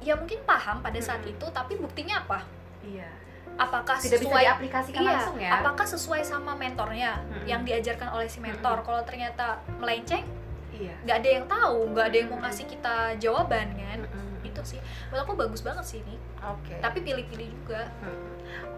[0.00, 2.40] ya mungkin paham pada saat itu tapi buktinya apa
[2.82, 3.06] Iya.
[3.54, 5.60] apakah Tidak sesuai diaplikasikan iya langsung ya.
[5.60, 7.44] apakah sesuai sama mentornya Mm-mm.
[7.44, 10.24] yang diajarkan oleh si mentor kalau ternyata melenceng
[10.72, 10.94] Iya.
[11.02, 14.40] nggak ada yang tahu nggak ada yang mau ngasih kita jawaban kan Mm-mm.
[14.42, 16.76] itu sih menurut aku bagus banget sih ini Oke.
[16.78, 17.82] tapi pilih-pilih juga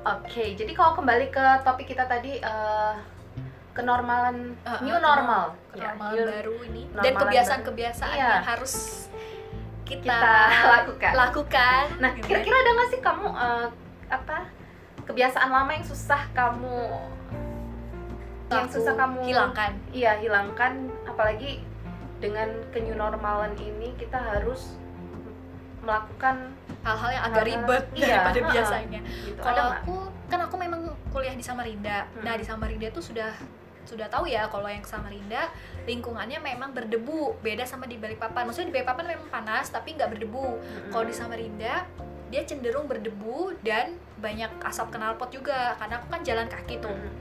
[0.05, 2.95] Oke, jadi kalau kembali ke topik kita tadi eh,
[3.73, 8.29] kenormalan Uh, new uh, normal, Ya, normal new- baru ini dan kebiasaan-kebiasaan Iya.
[8.31, 8.75] yang harus
[9.83, 11.13] kita, kita lakukan.
[11.13, 12.29] lakukan Nah, gitu ya.
[12.31, 13.67] kira-kira ada nggak sih kamu eh,
[14.09, 14.39] apa
[15.05, 16.77] kebiasaan lama yang susah kamu
[18.47, 20.73] yang susah kamu hilangkan Iya, hilangkan
[21.05, 21.65] apalagi
[22.25, 24.81] dengan ke new normalan ini kita harus
[25.85, 28.53] melakukan hal-hal yang agak ribet iya, daripada uh-uh.
[28.57, 29.41] biasanya gitu.
[29.45, 29.97] kalau aku
[30.33, 30.81] kan aku memang
[31.13, 32.25] kuliah di Samarinda Hmm.
[32.25, 33.37] nah di Samarinda tuh sudah
[33.85, 35.53] sudah tahu ya kalau yang Samarinda
[35.85, 40.57] lingkungannya memang berdebu beda sama di Balikpapan maksudnya di Balikpapan memang panas tapi nggak berdebu
[40.57, 40.89] Mm-mm.
[40.89, 41.85] kalau di Samarinda
[42.33, 47.13] dia cenderung berdebu dan banyak asap knalpot juga karena aku kan jalan kaki tuh Mm-mm.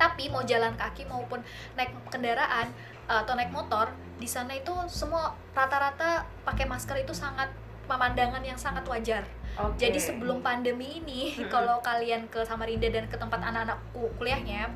[0.00, 1.44] tapi mau jalan kaki maupun
[1.76, 7.50] naik kendaraan uh, atau naik motor di sana itu semua rata-rata pakai masker itu sangat
[7.84, 9.26] pemandangan yang sangat wajar.
[9.54, 9.76] Oke.
[9.82, 11.50] Jadi sebelum pandemi ini Mm-mm.
[11.54, 14.70] kalau kalian ke Samarinda dan ke tempat anak-anak ku- kuliahnya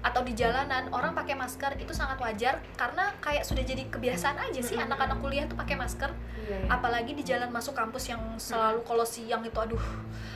[0.00, 4.60] atau di jalanan orang pakai masker itu sangat wajar karena kayak sudah jadi kebiasaan aja
[4.60, 4.84] sih Mm-mm.
[4.84, 6.12] anak-anak kuliah tuh pakai masker
[6.44, 6.68] Iya, iya.
[6.68, 9.80] apalagi di jalan masuk kampus yang selalu kalau siang itu aduh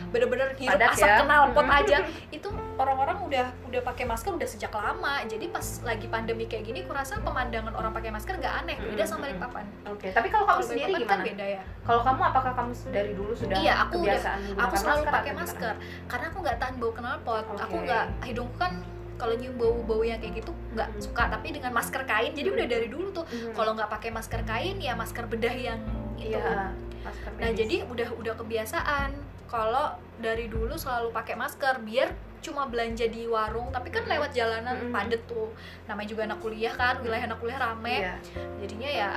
[0.09, 1.21] bener-bener hirup Padat asap ya.
[1.21, 1.79] knalpot Mm.
[1.85, 1.97] aja
[2.41, 5.19] itu orang-orang udah udah pakai masker udah sejak lama.
[5.25, 8.79] Jadi pas lagi pandemi kayak gini kurasa pemandangan orang pakai masker nggak aneh.
[8.79, 9.25] Beda sama Mm.
[9.29, 11.25] Balikpapan Oke, tapi kalau kamu Kalau sendiri kan gimana?
[11.27, 11.63] beda ya.
[11.83, 14.23] Kalau kamu apakah kamu dari dulu sudah Iya, aku udah-
[14.57, 15.75] aku selalu pakai masker.
[16.07, 17.45] Karena aku nggak tahan bau knalpot.
[17.59, 17.85] Aku Oke.
[17.85, 18.73] nggak hidungku kan
[19.19, 21.03] kalau nyium bau-bau yang kayak gitu nggak Mm.
[21.03, 22.31] suka tapi dengan masker kain.
[22.33, 23.53] Jadi udah dari dulu tuh Mhm.
[23.53, 25.83] kalau nggak pakai masker kain ya masker bedah yang
[26.15, 26.31] itu.
[26.31, 26.71] Iya,
[27.03, 29.11] masker Nah jadi udah udah kebiasaan.
[29.49, 34.77] Kalau dari dulu selalu pakai masker biar cuma belanja di warung tapi kan lewat jalanan
[34.79, 34.95] Mm-mm.
[34.95, 35.51] padet tuh
[35.85, 38.15] namanya juga anak kuliah kan wilayah anak kuliah rame Iya.
[38.61, 39.11] jadinya ya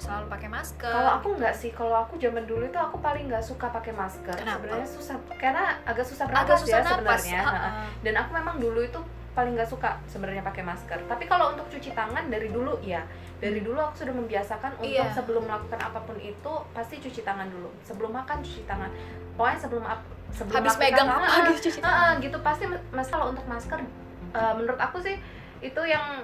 [0.00, 3.44] selalu pakai masker Kalau aku nggak sih, kalau aku zaman dulu itu aku paling nggak
[3.44, 4.32] suka pakai masker.
[4.32, 4.64] Kenapa?
[4.64, 7.40] Sebenarnya susah, karena agak susah agak bernafas susah ya sebenarnya.
[8.00, 8.96] Dan aku memang dulu itu
[9.36, 11.04] paling nggak suka sebenarnya pakai masker.
[11.04, 13.04] Tapi kalau untuk cuci tangan dari dulu ya,
[13.40, 15.08] dari dulu aku sudah membiasakan untuk Iya.
[15.10, 17.72] sebelum melakukan apa pun itu pasti cuci tangan dulu.
[17.80, 18.92] Sebelum makan cuci tangan.
[19.34, 23.08] Pokoknya sebelum ap- sebelum habis megang Ah, apa gitu cuci tangan ah, gitu pasti mas
[23.08, 23.80] kalau untuk masker
[24.30, 25.16] eh, menurut aku sih
[25.60, 26.22] itu yang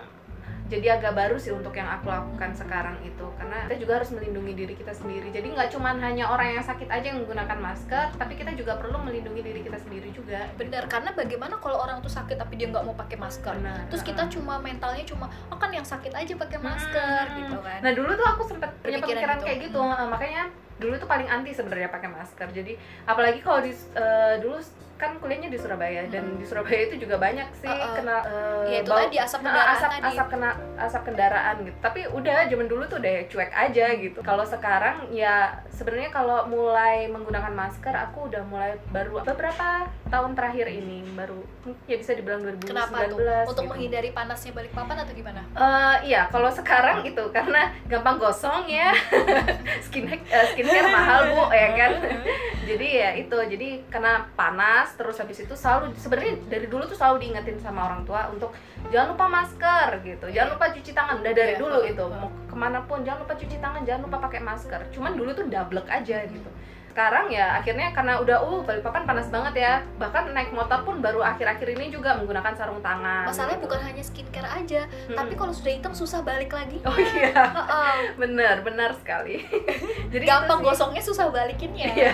[0.66, 4.52] jadi agak baru sih untuk yang aku lakukan sekarang itu karena kita juga harus melindungi
[4.52, 8.34] diri kita sendiri jadi nggak cuma hanya orang yang sakit aja yang menggunakan masker tapi
[8.34, 12.34] kita juga perlu melindungi diri kita sendiri juga bener karena bagaimana kalau orang tuh sakit
[12.34, 13.86] tapi dia nggak mau pakai masker Benar.
[13.86, 17.38] terus kita cuma mentalnya cuma oh kan yang sakit aja pakai masker Hmm.
[17.38, 19.46] gitu kan Nah dulu tuh aku sempet punya pemikiran gitu.
[19.46, 20.42] kayak gitu, Nah, makanya
[20.76, 22.48] dulu tuh paling anti sebenarnya pakai masker.
[22.50, 22.72] Jadi
[23.04, 24.58] apalagi kalau di eh, dulu
[24.96, 26.36] kan kuliahnya di Surabaya dan Hmm.
[26.36, 27.94] di Surabaya itu juga banyak sih Uh-uh.
[27.94, 31.56] kena eh, ya itu bau- tadi asap Nah, kendaraan asap tadi asap kena asap kendaraan
[31.62, 31.76] gitu.
[31.78, 34.18] Tapi udah zaman dulu tuh udah cuek aja gitu.
[34.20, 35.34] Kalau sekarang ya
[35.68, 41.42] sebenarnya kalau mulai menggunakan masker aku udah mulai baru beberapa tahun terakhir ini baru
[41.90, 43.70] ya bisa dibilang 2019 kenapa tuh untuk gitu.
[43.74, 48.92] menghindari panasnya balik papan atau gimana Eh, iya, kalau sekarang itu karena gampang gosong ya,
[49.88, 51.92] skin eh, skincare mahal bu, ya kan.
[52.68, 57.24] jadi ya itu, jadi kena panas, terus habis itu selalu sebenarnya dari dulu tuh selalu
[57.24, 58.52] diingetin sama orang tua untuk
[58.92, 61.16] jangan lupa masker gitu, jangan lupa cuci tangan.
[61.24, 64.16] Udah dari Iya, dulu itu, mau ke mana pun jangan lupa cuci tangan, jangan lupa
[64.28, 64.80] pakai masker.
[64.92, 66.50] Cuman dulu tuh dablek aja gitu.
[66.96, 71.20] Sekarang ya akhirnya karena udah uh Balikpapan panas banget ya, bahkan naik motor pun baru
[71.20, 73.28] akhir-akhir ini juga menggunakan sarung tangan.
[73.28, 73.68] masalahnya gitu.
[73.68, 75.12] bukan hanya skincare aja Mm-mm.
[75.12, 77.96] tapi kalau sudah hitam susah balik lagi Oh iya, Heeh.
[78.24, 79.44] benar, benar sekali.
[80.12, 82.12] Jadi gampang gosongnya susah balikinnya Iya.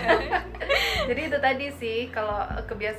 [1.14, 2.98] Jadi itu tadi sih kalau kebias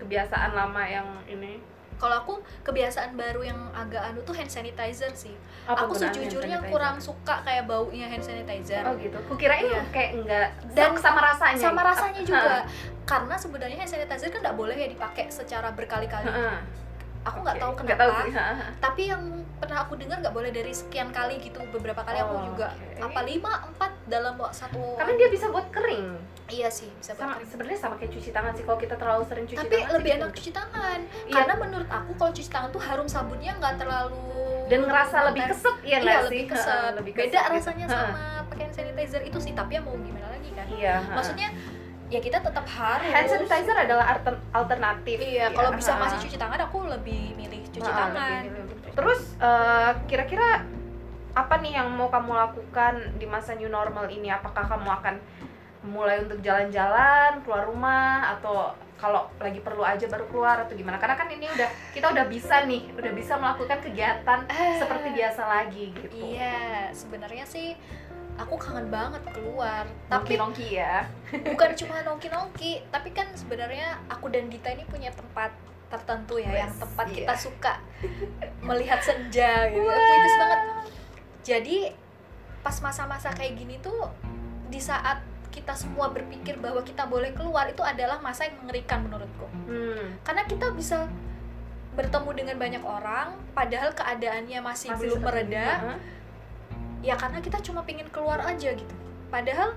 [0.00, 1.60] kebiasaan lama yang ini.
[2.02, 6.98] Kalau aku kebiasaan baru yang agak anu tuh hand sanitizer sih Apa aku sejujurnya kurang
[6.98, 9.14] suka kayak baunya hand sanitizer Oh gitu.
[9.30, 9.82] Kukirain Iya.
[9.88, 11.62] kayak enggak Dan sama rasanya.
[11.62, 12.66] sama rasanya juga
[13.02, 16.26] karena sebenarnya hand sanitizer kan nggak boleh ya dipakai secara berkali-kali.
[17.22, 17.62] Aku nggak Oke.
[17.62, 18.32] tahu kenapa tahu sih.
[18.78, 19.22] Tapi yang
[19.56, 22.98] pernah aku dengar nggak boleh dari sekian kali gitu beberapa kali aku Oh, juga oke.
[23.00, 26.18] apa lima empat dalam wa- satu Karena dia bisa buat kering.
[26.48, 27.48] iya sih bisa Sama buat kering.
[27.48, 28.64] sebenarnya sama kayak cuci tangan sih.
[28.64, 30.18] Kalau kita terlalu sering cuci tapi tangan lebih gitu.
[30.18, 31.32] enak cuci tangan Iya.
[31.32, 34.18] karena menurut aku kalau cuci tangan tuh harum sabunnya nggak terlalu
[34.64, 36.42] dan ngerasa lebih keset ya iya nggak sih?
[36.42, 36.58] lebih
[36.96, 37.52] lebih beda gitu.
[37.52, 40.96] rasanya sama pakai hand sanitizer itu sih tapi ya mau gimana lagi kan Iya.
[41.08, 41.48] maksudnya
[42.12, 45.16] ya kita tetap harus hand sanitizer adalah alter- alternatif.
[45.18, 46.02] iya kalau bisa Heeh.
[46.04, 50.48] masih cuci tangan aku lebih milih cuci Nah, tangan lebih- lebih- Terus eh, kira-kira
[51.32, 54.28] apa nih yang mau kamu lakukan di masa new normal ini?
[54.28, 55.14] Apakah kamu akan
[55.82, 60.94] mulai untuk jalan-jalan keluar rumah atau kalau lagi perlu aja baru keluar atau gimana?
[60.94, 64.44] Karena kan ini udah kita udah bisa nih, udah bisa melakukan kegiatan
[64.76, 66.12] seperti biasa lagi gitu.
[66.14, 67.72] iya sebenarnya sih
[68.36, 71.04] aku kangen banget keluar tapi Nongki-nongki ya.
[71.52, 75.52] bukan cuma nongki-nongki tapi kan sebenarnya aku dan Dita ini punya tempat
[75.92, 77.16] tertentu ya yang Wes, tempat iya.
[77.20, 77.72] kita suka
[78.64, 80.60] melihat senja gitu puitis banget
[81.44, 81.78] jadi
[82.64, 84.08] pas masa-masa kayak gini tuh
[84.72, 85.20] di saat
[85.52, 90.16] kita semua berpikir bahwa kita boleh keluar itu adalah masa yang mengerikan menurutku Hmm.
[90.24, 91.06] karena kita bisa
[91.92, 95.98] bertemu dengan banyak orang padahal keadaannya masih, belum seperti mereda heeh.
[97.02, 98.94] Ya karena kita cuma pengen keluar aja gitu.
[99.28, 99.74] Padahal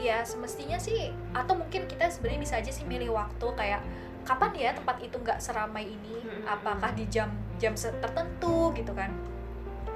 [0.00, 3.84] ya semestinya sih atau mungkin kita sebenarnya bisa aja sih milih waktu kayak
[4.24, 6.24] kapan ya tempat itu nggak seramai ini?
[6.24, 6.48] Mm-mm.
[6.48, 7.28] apakah di jam
[7.60, 9.12] jam tertentu gitu kan?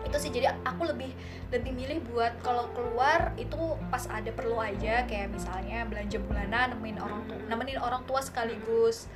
[0.05, 1.11] Itu sih jadi aku lebih
[1.51, 3.57] lebih milih buat kalau keluar itu
[3.89, 5.09] pas ada perlu aja.
[5.09, 7.49] Kayak misalnya belanja bulanan nemenin orang tua Mm-mm.
[7.49, 9.09] nemenin orang tua sekaligus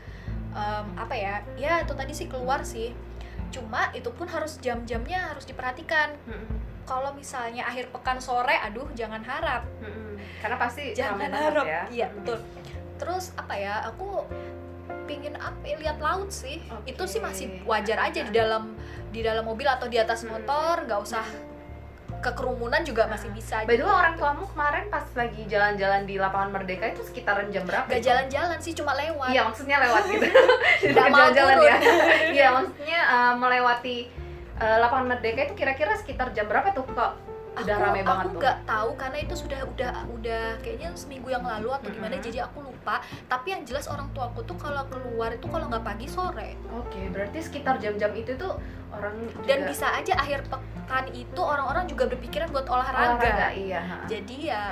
[0.57, 1.45] em, apa ya?
[1.61, 2.97] Ya itu tadi sih keluar sih.
[3.51, 6.17] Cuma itu pun harus jam-jamnya harus diperhatikan.
[6.25, 6.70] Mm-mm.
[6.91, 10.19] Kalau misalnya akhir pekan sore aduh jangan harap Mm-mm.
[10.43, 11.83] Karena pasti jangan harap ya.
[11.89, 12.27] iya Mm-mm.
[12.27, 12.39] betul
[12.99, 14.27] terus apa ya aku
[15.07, 16.91] pingin apa ya, lihat laut sih Oke.
[16.91, 18.75] itu sih masih wajar aja di dalam
[19.09, 21.23] di dalam mobil atau di atas motor nggak usah
[22.21, 23.97] ke kerumunan juga masih bisa By the way juga.
[23.97, 27.89] orang tuamu kemarin pas lagi jalan-jalan di lapangan Merdeka itu sekitaran jam berapa?
[27.89, 28.05] itu?
[28.05, 30.27] jalan-jalan sih cuma lewat Iya maksudnya lewat gitu.
[31.01, 31.77] Mau jalan-jalan ya.
[32.29, 33.97] Iya maksudnya uh, melewati
[34.61, 37.17] uh, lapangan Merdeka itu kira-kira sekitar jam berapa tuh kok?
[37.51, 38.41] Udah aku, rame banget aku tuh.
[38.41, 42.27] nggak tahu karena itu sudah udah udah kayaknya seminggu yang lalu atau gimana Mm-mm.
[42.31, 46.07] jadi aku lupa tapi yang jelas orang tuaku tuh kalau keluar itu kalau nggak pagi
[46.07, 48.55] sore Oke, berarti sekitar jam-jam itu tuh
[48.95, 49.19] orang
[49.51, 53.81] dan juga bisa aja akhir pekan itu orang-orang juga berpikiran buat olahraga, olahraga, iya.
[53.83, 53.97] ha.
[54.07, 54.63] jadi ya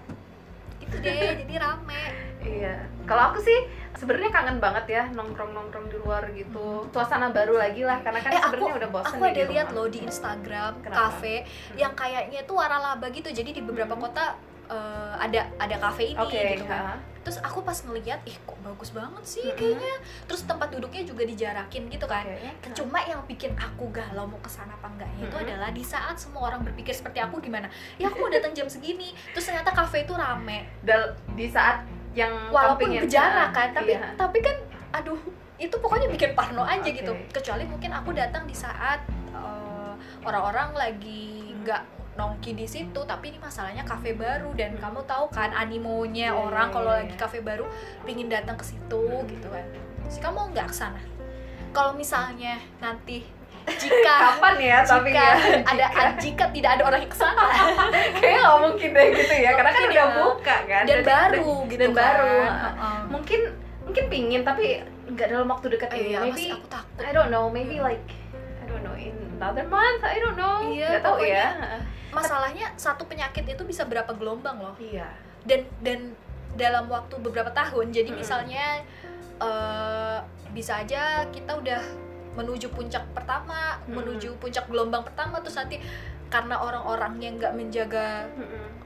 [0.88, 2.88] itu deh jadi rame Iya.
[3.04, 3.58] Kalau aku sih
[4.00, 6.88] sebenarnya kangen banget ya nongkrong-nongkrong di luar gitu.
[6.88, 9.86] Suasana baru lagi lah karena kan eh sebenarnya udah bosan aku nih ada lihat loh
[9.86, 10.96] di Instagram Kenapa?
[11.12, 11.34] cafe
[11.76, 14.02] yang kayaknya itu waralaba gitu jadi di beberapa Hmm.
[14.02, 14.24] kota
[14.66, 16.96] eh, ada ada kafe ini Oke, gitu kan ha.
[17.20, 19.58] terus aku pas ngeliat ih kok bagus banget sih Mm-mm.
[19.58, 22.70] kayaknya terus tempat duduknya juga dijarakin gitu kan Oke.
[22.72, 25.44] cuma yang bikin aku galau mau ke sana apa enggaknya itu Mm-mm.
[25.44, 27.66] adalah di saat semua orang berpikir seperti aku gimana
[27.98, 32.32] ya aku mau datang jam segini terus ternyata kafe itu rame Dal- di saat yang
[32.50, 34.10] walaupun Ah, kan tapi iya.
[34.18, 34.56] tapi kan
[34.90, 35.20] aduh
[35.56, 36.98] itu pokoknya bikin parno aja Oke.
[36.98, 39.92] gitu kecuali mungkin aku datang di saat eh,
[40.24, 41.62] orang-orang lagi Hmm.
[41.62, 41.82] nggak
[42.16, 44.82] nongki di situ tapi ini masalahnya kafe baru dan Hmm.
[44.82, 47.64] kamu tahu kan animonya Iya, orang iya, kalau iya, lagi kafe baru
[48.02, 49.28] pingin datang ke situ Hmm.
[49.28, 49.64] gitu kan
[50.10, 51.00] si kamu nggak ke sana
[51.70, 53.22] kalau misalnya nanti
[53.66, 55.34] jika kapan ya tapi jika ya?
[55.66, 55.86] ada
[56.18, 56.44] jika.
[56.50, 57.44] tidak ada orang yang ke sana.
[58.20, 60.16] Kayaknya nggak mungkin deh gitu ya karena kan Mungkin udah ya.
[60.16, 61.98] buka kan dan baru gitu dan kan.
[61.98, 62.98] baru Heeh.
[63.08, 63.40] mungkin
[63.84, 64.64] mungkin pingin tapi
[65.10, 66.14] nggak dalam waktu dekat ini.
[66.14, 67.02] Iya maybe aku takut.
[67.02, 68.06] I don't know maybe like
[68.60, 70.62] I don't know in another month I don't know.
[70.62, 71.46] Iya, nggak tahu ya.
[72.10, 74.74] masalahnya satu penyakit itu bisa berapa gelombang loh.
[74.78, 75.06] Iya.
[75.46, 76.14] Dan dan
[76.54, 78.20] dalam waktu beberapa tahun jadi Mm-mm.
[78.20, 78.82] misalnya
[79.38, 80.18] eh,
[80.50, 81.78] bisa aja kita udah
[82.34, 83.96] menuju puncak pertama Mm-mm.
[83.96, 85.82] menuju puncak gelombang pertama terus nanti
[86.30, 88.30] karena orang-orangnya nggak menjaga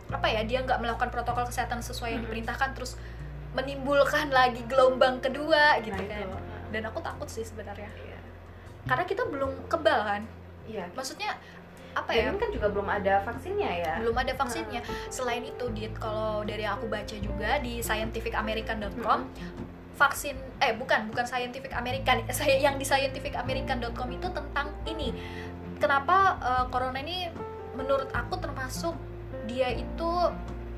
[0.09, 2.33] apa ya dia nggak melakukan protokol kesehatan sesuai yang Mm-mm.
[2.33, 2.96] diperintahkan terus
[3.52, 6.26] menimbulkan lagi gelombang kedua gitu Nah, kan.
[6.26, 6.38] Itu.
[6.74, 7.87] dan aku takut sih sebenarnya.
[7.94, 8.18] Iya.
[8.85, 10.22] karena kita belum kebal kan?
[10.66, 10.90] Iya.
[10.92, 11.38] Maksudnya
[11.94, 12.30] apa dan ya?
[12.35, 13.92] ini kan juga belum ada vaksinnya ya?
[14.02, 14.83] Belum ada vaksinnya.
[15.07, 19.20] Selain itu dit kalau dari yang aku baca juga di scientificamerican.com
[19.94, 25.14] vaksin eh bukan bukan scientific American saya yang di scientificamerican.com itu tentang ini.
[25.78, 27.30] Kenapa eh, corona ini
[27.74, 28.94] menurut aku termasuk
[29.46, 30.11] dia itu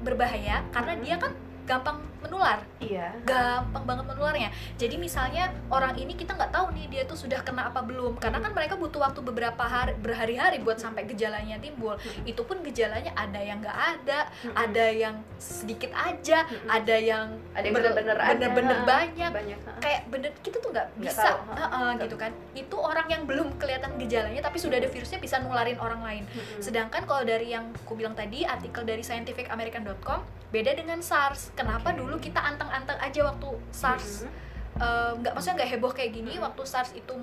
[0.05, 0.65] berbahaya?
[0.73, 1.33] Karena dia kan
[1.67, 4.51] gampang menular iya gampang banget menularnya.
[4.79, 8.39] Jadi misalnya orang ini kita nggak tahu nih dia tuh sudah kena apa belum, karena
[8.39, 11.99] kan mereka butuh waktu beberapa hari berhari-hari buat sampai gejalanya timbul.
[12.25, 17.75] Itu pun gejalanya ada yang nggak ada, ada yang sedikit aja, ada yang ada yang
[17.77, 18.31] bener-bener ada.
[18.35, 19.31] bener-bener banyak.
[19.33, 19.59] banyak.
[19.83, 21.39] Kayak bener kita tuh nggak bisa, tahu.
[21.57, 22.33] Heeh, Nggak- gitu kan.
[22.55, 26.25] Itu orang yang belum kelihatan gejalanya tapi sudah ada virusnya bisa nularin orang lain.
[26.63, 31.51] Sedangkan kalau dari yang aku bilang tadi, artikel dari scientificamerican.com beda dengan SARS.
[31.57, 34.85] Kenapa dulu kita anteng-anteng aja waktu SARS Mm-mm.
[34.85, 37.17] eh, nggak maksudnya nggak heboh kayak gini waktu SARS itu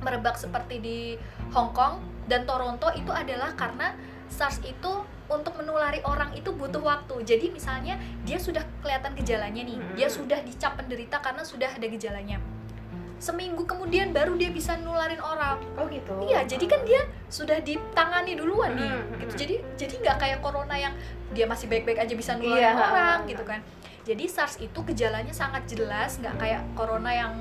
[0.00, 0.98] merebak seperti di
[1.52, 3.92] Hong Kong dan Toronto itu adalah karena
[4.32, 4.92] SARS itu
[5.28, 7.24] untuk menulari orang itu butuh waktu.
[7.24, 10.16] Jadi misalnya dia sudah kelihatan gejalanya nih, dia Hmm.
[10.24, 12.40] sudah dicap penderita karena sudah ada gejalanya.
[13.22, 15.62] Seminggu kemudian baru dia bisa nularin orang.
[15.78, 18.90] oh gitu Iya, jadi kan dia sudah ditangani duluan nih.
[18.90, 19.30] Hmm, Gitu.
[19.30, 19.38] hmm.
[19.38, 20.94] Jadi jadi nggak kayak corona yang
[21.30, 23.62] dia masih baik-baik aja bisa nularin Iya, orang gitu kan.
[24.02, 27.32] Jadi SARS itu gejalanya sangat jelas, nggak kayak corona yang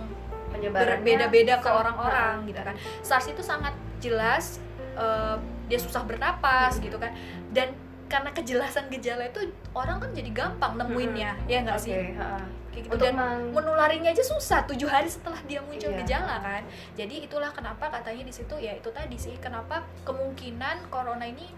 [0.54, 2.76] berbeda-beda ke orang-orang gitu kan.
[3.02, 4.62] SARS itu sangat jelas
[4.94, 6.84] eh, dia susah bernapas Hmm.
[6.84, 7.10] gitu kan.
[7.50, 7.74] Dan
[8.12, 11.96] karena kejelasan gejala itu orang kan jadi gampang nemuinnya, ya nggak Oke, sih?
[12.20, 12.44] ha.
[12.72, 13.16] Kayak gitu untuk dan
[13.52, 16.04] menularinya aja susah tujuh hari setelah dia muncul Iya.
[16.04, 16.64] gejala kan
[16.96, 21.52] jadi itulah kenapa katanya di situ ya itu tadi sih kenapa kemungkinan corona ini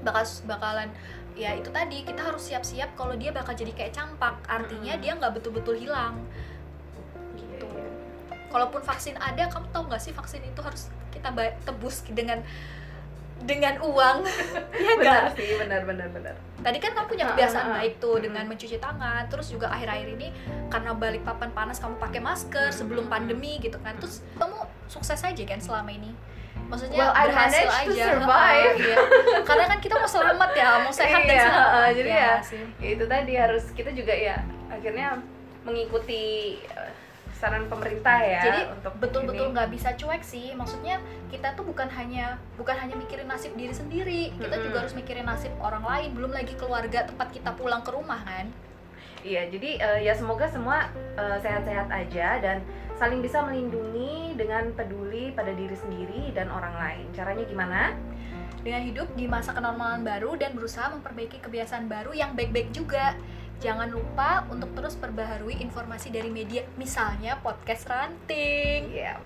[0.00, 0.88] bakal bakalan
[1.36, 5.36] ya itu tadi kita harus siap-siap kalau dia bakal jadi kayak campak artinya dia nggak
[5.36, 6.16] betul-betul hilang
[7.36, 7.68] Iya, gitu.
[7.68, 7.92] iya.
[8.48, 11.28] kalaupun vaksin ada kamu tahu nggak sih vaksin itu harus kita
[11.68, 12.40] tebus dengan
[13.42, 14.16] dengan uang
[14.76, 17.74] ya benar sih benar benar benar tadi kan kamu punya Ha, kebiasaan ha.
[17.76, 20.28] baik tuh dengan mencuci tangan terus juga akhir-akhir ini
[20.68, 24.54] karena balik papan panas kamu pakai masker sebelum pandemi gitu kan terus kamu
[24.86, 26.14] sukses aja kan selama ini
[26.64, 28.28] maksudnya Well, I berhasil to aja survive.
[28.70, 28.96] Ha, iya.
[29.42, 32.34] karena kan kita mau selamat ya mau sehat dan Iya, selamat ha, jadi Iya ya.
[32.40, 32.64] sih.
[32.78, 34.36] ya itu tadi harus kita juga ya
[34.68, 35.08] akhirnya
[35.62, 36.22] mengikuti
[36.64, 36.90] eh,
[37.42, 42.38] saran pemerintah ya Jadi, untuk betul-betul nggak bisa cuek sih maksudnya kita tuh bukan hanya
[42.54, 44.66] bukan hanya mikirin nasib diri sendiri kita Mm-mm.
[44.70, 48.46] juga harus mikirin nasib orang lain belum lagi keluarga tempat kita pulang ke rumah kan
[49.22, 52.58] Iya, jadi eh, ya semoga semua eh, sehat-sehat aja dan
[52.98, 57.06] saling bisa melindungi dengan peduli pada diri sendiri dan orang lain.
[57.14, 57.94] Caranya gimana?
[58.62, 63.18] dengan hidup di masa kenormalan baru dan berusaha memperbaiki kebiasaan baru yang baik-baik juga.
[63.62, 68.90] Jangan lupa untuk terus perbaharui informasi dari media, misalnya podcast ranting.
[68.90, 69.22] Iya.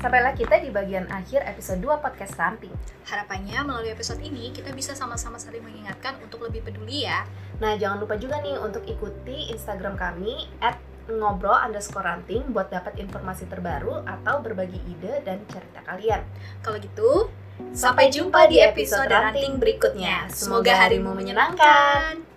[0.00, 2.72] Sampailah kita di bagian akhir episode 2 podcast Ranting.
[3.08, 7.28] Harapannya melalui episode ini kita bisa sama-sama saling mengingatkan untuk lebih peduli ya.
[7.60, 10.76] Nah, jangan lupa juga nih untuk ikuti Instagram kami at
[11.08, 16.24] ngobrol underscore ranting buat dapat informasi terbaru atau berbagi ide dan cerita kalian.
[16.64, 17.28] Kalau gitu,
[17.76, 20.28] sampai jumpa di episode ranting berikutnya.
[20.32, 22.33] Semoga harimu menyenangkan.